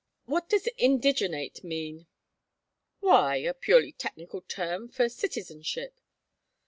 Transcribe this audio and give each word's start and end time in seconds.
"What 0.25 0.49
does 0.49 0.67
indigenate 0.79 1.63
mean?" 1.63 2.07
"Why 3.01 3.35
a 3.35 3.53
purely 3.53 3.91
technical 3.91 4.41
term 4.41 4.89
for 4.89 5.07
citizenship." 5.07 6.01